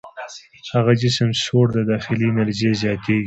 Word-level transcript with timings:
هغه 0.75 0.93
جسم 1.01 1.27
چې 1.35 1.41
سوړ 1.47 1.67
دی 1.75 1.83
داخلي 1.93 2.25
انرژي 2.31 2.67
یې 2.71 2.77
زیاتیږي. 2.81 3.19